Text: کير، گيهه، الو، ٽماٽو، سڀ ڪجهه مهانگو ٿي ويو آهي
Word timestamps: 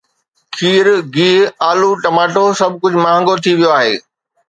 کير، 0.57 0.85
گيهه، 1.15 1.43
الو، 1.69 1.91
ٽماٽو، 2.03 2.45
سڀ 2.59 2.71
ڪجهه 2.81 3.01
مهانگو 3.07 3.33
ٿي 3.43 3.51
ويو 3.57 3.71
آهي 3.79 3.97